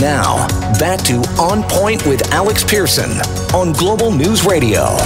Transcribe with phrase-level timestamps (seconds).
[0.00, 0.46] Now,
[0.78, 3.10] back to On Point with Alex Pierson
[3.52, 4.96] on Global News Radio.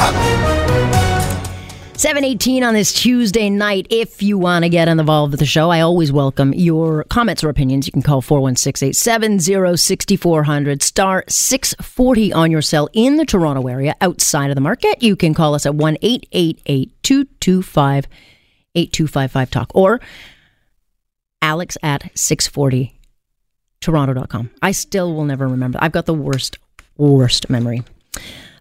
[1.95, 3.86] 718 on this Tuesday night.
[3.89, 7.49] If you want to get involved with the show, I always welcome your comments or
[7.49, 7.86] opinions.
[7.86, 14.51] You can call 416 6400 star 640 on your cell in the Toronto area outside
[14.51, 15.03] of the market.
[15.03, 18.07] You can call us at 1 888 225
[18.75, 20.01] 8255 talk or
[21.41, 22.99] alex at 640
[23.83, 24.51] toronto.com.
[24.62, 25.79] I still will never remember.
[25.82, 26.59] I've got the worst,
[26.96, 27.82] worst memory.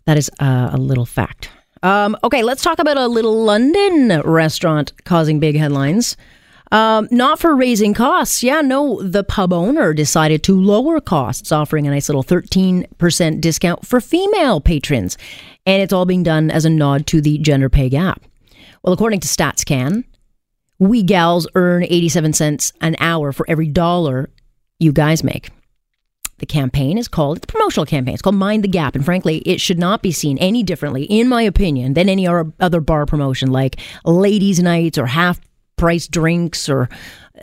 [0.06, 1.50] That is uh, a little fact.
[1.84, 6.18] Um, okay, let's talk about a little London restaurant causing big headlines.
[6.72, 8.44] Um, not for raising costs.
[8.44, 13.86] Yeah, no, the pub owner decided to lower costs, offering a nice little 13% discount
[13.86, 15.18] for female patrons.
[15.66, 18.22] And it's all being done as a nod to the gender pay gap.
[18.84, 20.06] Well, according to StatsCan,
[20.80, 24.30] we gals earn 87 cents an hour for every dollar
[24.82, 25.50] you guys make.
[26.40, 28.16] The campaign is called, it's a promotional campaign.
[28.16, 28.96] It's called Mind the Gap.
[28.96, 32.82] And frankly, it should not be seen any differently, in my opinion, than any other
[32.82, 35.40] bar promotion like ladies' nights or half
[35.78, 36.90] price drinks or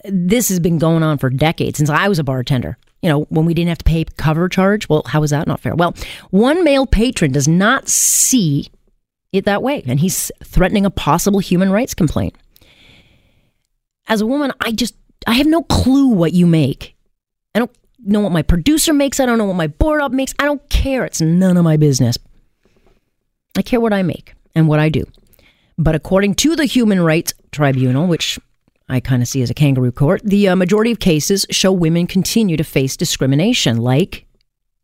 [0.05, 2.77] this has been going on for decades since I was a bartender.
[3.03, 4.89] You know, when we didn't have to pay cover charge.
[4.89, 5.77] Well, how is that not fair?
[5.77, 5.95] Well,
[6.31, 8.69] one male patron does not see
[9.33, 12.34] it that way, and he's threatening a possible human rights complaint.
[14.09, 14.97] As a woman, I just
[15.27, 16.97] I have no clue what you make.
[17.55, 19.21] I don't know what my producer makes.
[19.21, 20.35] I don't know what my board up makes.
[20.39, 21.05] I don't care.
[21.05, 22.19] It's none of my business.
[23.57, 25.05] I care what I make and what I do.
[25.77, 28.39] But according to the Human Rights Tribunal, which
[28.89, 32.07] I kind of see as a kangaroo court, the uh, majority of cases show women
[32.07, 34.27] continue to face discrimination, like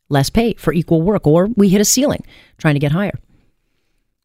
[0.08, 2.24] less pay for equal work, or we hit a ceiling
[2.58, 3.18] trying to get higher.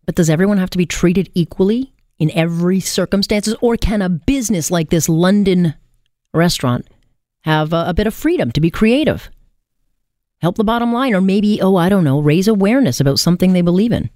[0.06, 4.70] But does everyone have to be treated equally in every circumstances, or can a business
[4.70, 5.76] like this London
[6.34, 6.88] restaurant
[7.42, 9.30] have a, a bit of freedom to be creative,
[10.42, 13.62] help the bottom line, or maybe, oh, I don't know, raise awareness about something they
[13.62, 14.09] believe in.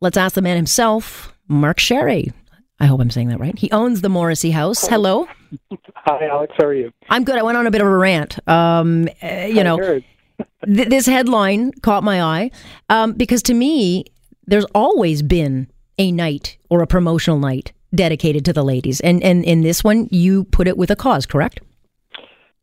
[0.00, 2.32] Let's ask the man himself, Mark Sherry.
[2.80, 3.56] I hope I'm saying that right.
[3.56, 4.88] He owns the Morrissey House.
[4.88, 5.28] Hello.
[5.94, 6.52] Hi, Alex.
[6.58, 6.92] How are you?
[7.08, 7.38] I'm good.
[7.38, 8.36] I went on a bit of a rant.
[8.48, 9.78] Um, uh, you know,
[10.64, 12.50] th- this headline caught my eye
[12.88, 14.04] um, because to me,
[14.46, 19.44] there's always been a night or a promotional night dedicated to the ladies, and and
[19.44, 21.60] in this one, you put it with a cause, correct?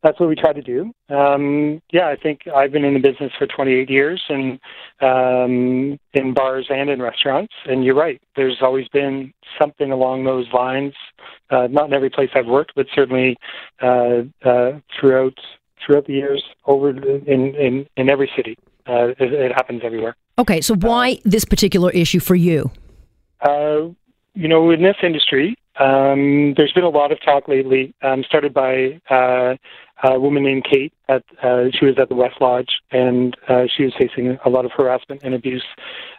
[0.01, 0.91] That's what we try to do.
[1.09, 4.59] Um, yeah, I think I've been in the business for 28 years and
[5.01, 7.53] um, in bars and in restaurants.
[7.65, 10.93] And you're right, there's always been something along those lines.
[11.49, 13.37] Uh, not in every place I've worked, but certainly
[13.81, 15.37] uh, uh, throughout
[15.85, 18.57] throughout the years, over in in, in every city.
[18.87, 20.15] Uh, it, it, happens everywhere.
[20.39, 22.71] Okay, so why this particular issue for you?
[23.41, 23.89] Uh,
[24.33, 28.53] you know, in this industry, um, there's been a lot of talk lately, um, started
[28.53, 29.55] by uh,
[30.03, 30.93] a woman named Kate.
[31.07, 34.71] At uh, she was at the Weslodge, and uh, she was facing a lot of
[34.71, 35.65] harassment and abuse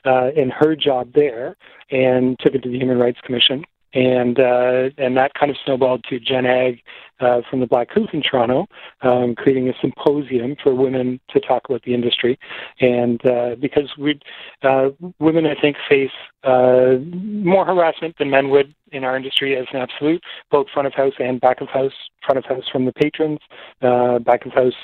[0.04, 1.56] uh, in her job there,
[1.90, 6.04] and took it to the Human Rights Commission and uh, and that kind of snowballed
[6.04, 6.80] to Jen Agg
[7.18, 8.68] uh, from the Black Hoof in Toronto,
[9.02, 12.38] um, creating a symposium for women to talk about the industry,
[12.80, 14.20] and uh, because we
[14.62, 16.10] uh, women I think face
[16.44, 20.94] uh, more harassment than men would in our industry as an absolute, both front of
[20.94, 21.92] house and back of house.
[22.24, 23.38] Front of house from the patrons,
[23.80, 24.74] uh, back of house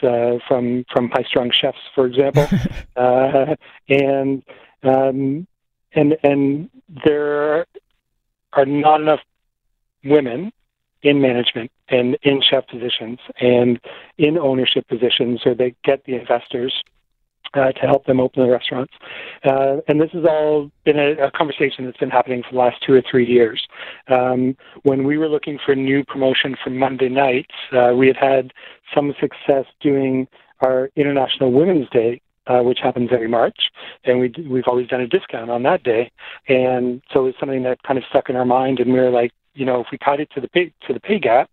[0.48, 2.46] from from high strung chefs, for example,
[3.88, 4.42] and
[4.82, 5.46] um,
[5.92, 6.70] and and
[7.04, 7.66] there
[8.54, 9.20] are not enough
[10.02, 10.50] women
[11.02, 13.78] in management and in chef positions and
[14.18, 16.82] in ownership positions, or they get the investors
[17.54, 18.92] uh, to help them open the restaurants.
[19.44, 22.76] Uh, and this has all been a, a, conversation that's been happening for the last
[22.84, 23.66] two or three years.
[24.08, 28.52] Um, when we were looking for new promotion for Monday nights, uh, we had had
[28.94, 30.28] some success doing
[30.60, 33.58] our International Women's Day uh, which happens every March,
[34.04, 36.10] and we we've always done a discount on that day,
[36.48, 39.32] and so it's something that kind of stuck in our mind, and we were like,
[39.54, 41.50] you know, if we tied it to the pay to the pay gap,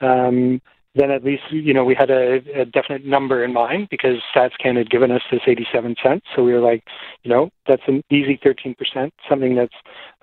[0.00, 0.60] um,
[0.96, 4.76] then at least you know we had a, a definite number in mind because StatsCan
[4.76, 6.84] had given us this 87 cents, so we were like,
[7.22, 9.74] you know, that's an easy 13 percent, something that's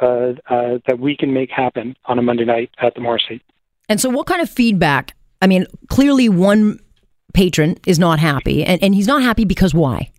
[0.01, 3.42] uh, uh, that we can make happen on a Monday night at the Morrissey.
[3.88, 5.15] And so, what kind of feedback?
[5.42, 6.80] I mean, clearly one
[7.33, 10.12] patron is not happy, and, and he's not happy because why?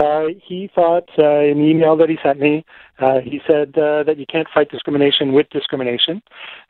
[0.00, 2.64] Uh, he thought uh, in the email that he sent me,
[3.00, 6.22] uh, he said uh, that you can't fight discrimination with discrimination,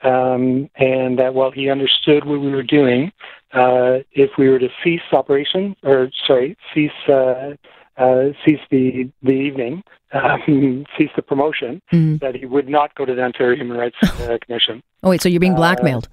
[0.03, 3.12] um, and that while he understood what we were doing,
[3.53, 7.55] uh, if we were to cease operation, or sorry, cease uh,
[7.97, 12.17] uh, cease the the evening, um, cease the promotion, mm-hmm.
[12.17, 14.83] that he would not go to the Ontario Human Rights uh, Commission.
[15.03, 16.09] Oh wait, so you're being blackmailed?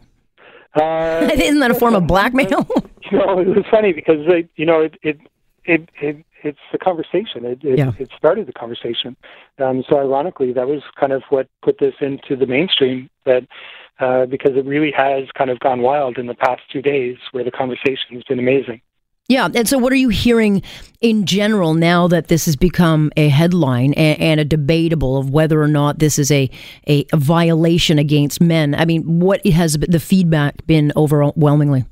[0.79, 2.67] Uh, Isn't that a form of blackmail?
[3.11, 5.19] you know, it was funny because they, you know, it it
[5.65, 7.45] it, it it's the conversation.
[7.45, 7.91] It it, Yeah.
[7.99, 9.15] it started the conversation.
[9.59, 13.09] Um, so ironically, that was kind of what put this into the mainstream.
[13.25, 13.47] That
[13.99, 17.43] uh, because it really has kind of gone wild in the past two days, where
[17.43, 18.81] the conversation has been amazing.
[19.29, 19.49] Yeah.
[19.53, 20.61] And so, what are you hearing
[21.01, 25.61] in general now that this has become a headline and, and a debatable of whether
[25.61, 26.49] or not this is a,
[26.87, 28.73] a, a violation against men?
[28.73, 31.83] I mean, what has the feedback been overwhelmingly?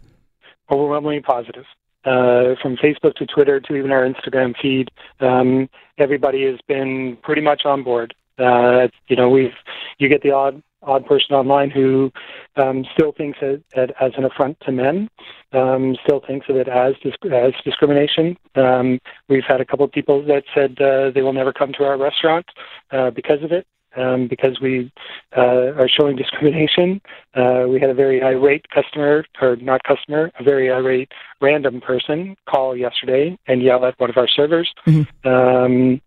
[0.71, 1.65] overwhelmingly positive.
[2.05, 4.89] Uh, from Facebook to Twitter to even our Instagram feed,
[5.21, 5.67] um,
[5.97, 8.13] everybody has been pretty much on board.
[8.37, 9.53] Uh, you know, we've
[9.97, 12.11] you get the odd odd person online who
[12.57, 15.09] um, still thinks it, it as an affront to men,
[15.53, 16.93] um, still thinks of it as
[17.31, 18.37] as discrimination.
[18.55, 21.83] Um, we've had a couple of people that said uh, they will never come to
[21.85, 22.45] our restaurant
[22.91, 23.65] uh, because of it.
[23.97, 24.91] Um, because we
[25.37, 26.99] uh, are showing discrimination.
[27.33, 32.35] Uh, we had a very irate customer, or not customer, a very irate random person
[32.49, 35.07] call yesterday and yell at one of our servers, Mhm.
[35.25, 36.01] um,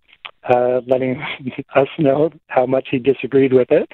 [0.44, 1.22] uh, letting
[1.74, 3.90] us know how much he disagreed with it,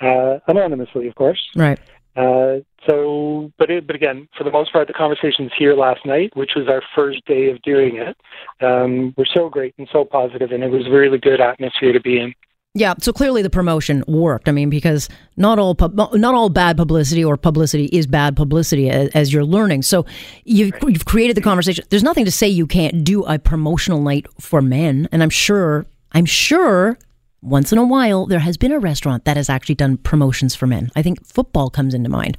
[0.00, 1.48] uh, anonymously, of course.
[1.56, 1.78] Right.
[2.16, 2.58] Uh,
[2.88, 6.52] so, but it, but again, for the most part, the conversations here last night, which
[6.56, 8.16] was our first day of doing it,
[8.60, 12.00] um, were so great and so positive, and it was a really good atmosphere to
[12.00, 12.34] be in.
[12.78, 14.48] Yeah, so clearly the promotion worked.
[14.48, 18.88] I mean, because not all pub- not all bad publicity or publicity is bad publicity,
[18.88, 19.82] as, as you're learning.
[19.82, 20.06] So
[20.44, 21.84] you've, you've created the conversation.
[21.90, 25.86] There's nothing to say you can't do a promotional night for men, and I'm sure
[26.12, 26.96] I'm sure
[27.42, 30.68] once in a while there has been a restaurant that has actually done promotions for
[30.68, 30.90] men.
[30.94, 32.38] I think football comes into mind.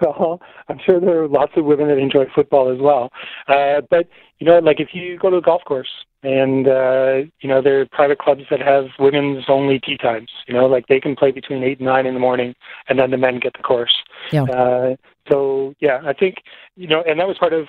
[0.00, 3.10] Well, I'm sure there are lots of women that enjoy football as well.
[3.48, 4.08] Uh, but
[4.38, 5.88] you know, like if you go to a golf course
[6.22, 10.30] and uh, you know there are private clubs that have women's only tea times.
[10.46, 12.54] You know, like they can play between eight and nine in the morning,
[12.88, 13.94] and then the men get the course.
[14.32, 14.44] Yeah.
[14.44, 14.96] Uh,
[15.30, 16.42] so yeah, I think
[16.76, 17.68] you know, and that was part of.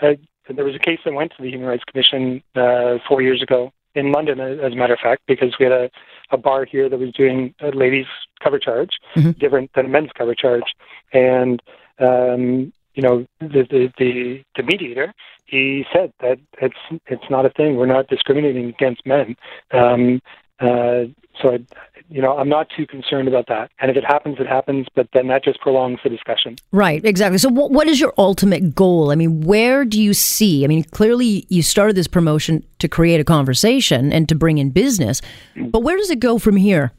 [0.00, 0.14] Uh,
[0.48, 3.72] there was a case that went to the Human Rights Commission uh, four years ago
[3.96, 5.90] in London, as a matter of fact, because we had a,
[6.30, 8.06] a bar here that was doing a ladies'
[8.42, 9.38] cover charge, Mhm.
[9.38, 10.68] different than a men's cover charge,
[11.12, 11.60] and
[11.98, 15.12] um, you know the, the the the mediator
[15.46, 17.76] he said that it's it's not a thing.
[17.76, 19.36] We're not discriminating against men.
[19.72, 20.20] Um,
[20.60, 21.04] uh,
[21.42, 21.58] so I,
[22.08, 23.70] you know, I'm not too concerned about that.
[23.80, 24.86] And if it happens, it happens.
[24.94, 26.56] But then that just prolongs the discussion.
[26.72, 27.38] Right, exactly.
[27.38, 29.10] So, what, what is your ultimate goal?
[29.10, 30.64] I mean, where do you see?
[30.64, 34.70] I mean, clearly you started this promotion to create a conversation and to bring in
[34.70, 35.20] business,
[35.56, 36.92] but where does it go from here?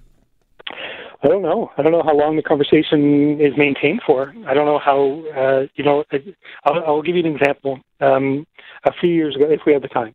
[1.24, 1.72] I don't know.
[1.78, 4.34] I don't know how long the conversation is maintained for.
[4.46, 5.24] I don't know how.
[5.36, 6.04] Uh, you know,
[6.66, 7.80] I'll, I'll give you an example.
[8.00, 8.46] Um,
[8.86, 10.14] a few years ago, if we have the time,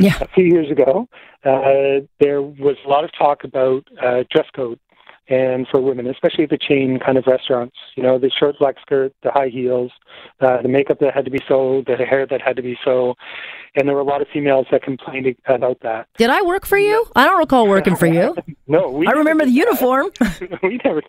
[0.00, 0.16] Yeah.
[0.20, 1.06] a few years ago,
[1.44, 4.78] uh, there was a lot of talk about uh, dress code
[5.28, 7.76] and for women, especially the chain kind of restaurants.
[7.96, 9.92] You know, the short black skirt, the high heels,
[10.40, 13.14] uh, the makeup that had to be so, the hair that had to be so,
[13.74, 16.08] and there were a lot of females that complained about that.
[16.16, 17.06] Did I work for you?
[17.14, 18.34] I don't recall working for you.
[18.70, 20.40] No, we I remember the never did that.
[20.42, 20.58] uniform.
[20.62, 21.00] we never.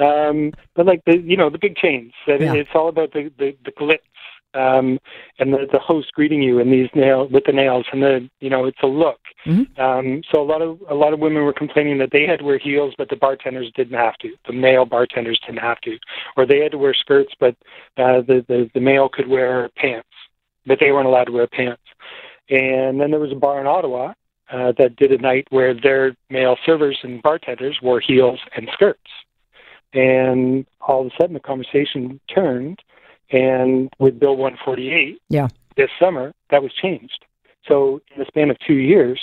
[0.00, 2.12] Um, but like the you know the big chains.
[2.26, 2.54] That Yeah.
[2.54, 3.98] It's all about the the, the glitz
[4.54, 4.98] um,
[5.38, 8.50] and the, the host greeting you in these nail with the nails and the you
[8.50, 9.20] know it's a look.
[9.46, 9.78] Mhm.
[9.78, 12.44] Um, so a lot of a lot of women were complaining that they had to
[12.44, 14.30] wear heels, but the bartenders didn't have to.
[14.46, 15.98] The male bartenders didn't have to,
[16.36, 17.56] or they had to wear skirts, but
[17.96, 20.08] uh, the, the the male could wear pants,
[20.66, 21.82] but they weren't allowed to wear pants.
[22.50, 24.14] And then there was a bar in Ottawa
[24.52, 29.10] uh, that did a night where their male servers and bartenders wore heels and skirts.
[29.94, 32.80] And all of a sudden, the conversation turned,
[33.34, 35.48] and with Bill 148 Yeah.
[35.76, 37.24] this summer, that was changed.
[37.66, 39.20] So in the span of two years,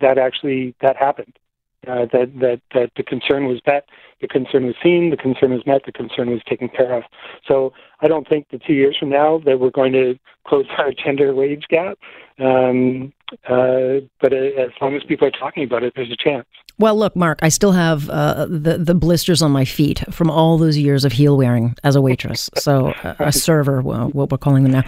[0.00, 1.38] that actually that happened.
[1.86, 3.84] Uh, that that that the concern was met,
[4.20, 7.04] the concern was seen, the concern was met, the concern was taken care of.
[7.46, 10.90] So I don't think that two years from now that we're going to close our
[10.92, 11.96] gender wage gap.
[12.40, 13.12] Um,
[13.48, 16.46] uh, but uh, as long as people are talking about it, there's a chance.
[16.78, 20.58] Well, look, Mark, I still have uh, the the blisters on my feet from all
[20.58, 22.50] those years of heel wearing as a waitress.
[22.58, 24.82] So uh, a server, well, what we're calling them now.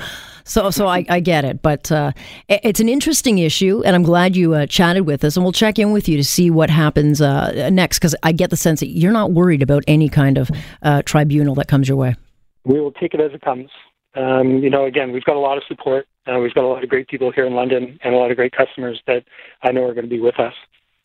[0.45, 2.13] So, so I, I get it, but uh,
[2.49, 5.79] it's an interesting issue, and I'm glad you uh, chatted with us, and we'll check
[5.79, 8.89] in with you to see what happens uh, next, because I get the sense that
[8.89, 10.51] you're not worried about any kind of
[10.83, 12.17] uh, tribunal that comes your way.
[12.65, 13.69] we will take it as it comes.
[14.15, 16.07] Um, you know, again, we've got a lot of support.
[16.29, 18.37] Uh, we've got a lot of great people here in London and a lot of
[18.37, 19.25] great customers that
[19.63, 20.55] I know are going to be with us.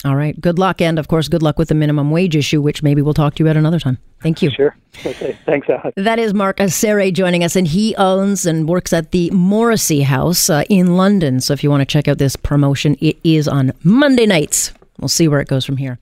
[0.05, 2.83] All right, good luck, and of course, good luck with the minimum wage issue, which
[2.83, 3.97] maybe we'll talk to you about another time.
[4.21, 4.49] Thank you.
[4.51, 4.75] Sure.
[5.05, 5.37] Okay.
[5.45, 5.93] Thanks, Alex.
[5.95, 10.49] That is Mark Asere joining us, and he owns and works at the Morrissey House
[10.49, 11.39] uh, in London.
[11.39, 14.73] So if you want to check out this promotion, it is on Monday nights.
[14.99, 15.99] We'll see where it goes from here.